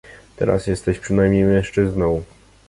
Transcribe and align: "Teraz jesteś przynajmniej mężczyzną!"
"Teraz 0.35 0.67
jesteś 0.67 0.99
przynajmniej 0.99 1.43
mężczyzną!" 1.43 2.23